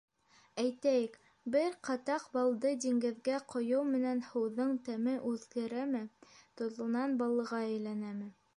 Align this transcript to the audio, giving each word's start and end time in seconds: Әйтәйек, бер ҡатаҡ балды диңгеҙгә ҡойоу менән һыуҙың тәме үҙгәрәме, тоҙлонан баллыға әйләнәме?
Әйтәйек, 0.61 1.17
бер 1.55 1.75
ҡатаҡ 1.89 2.25
балды 2.37 2.71
диңгеҙгә 2.85 3.35
ҡойоу 3.53 3.83
менән 3.91 4.23
һыуҙың 4.31 4.73
тәме 4.89 5.13
үҙгәрәме, 5.33 6.05
тоҙлонан 6.63 7.15
баллыға 7.25 7.61
әйләнәме? 7.71 8.35